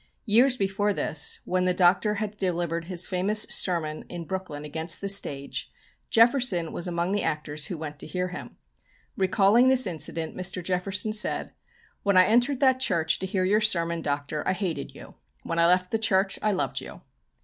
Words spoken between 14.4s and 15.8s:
I hated you. When I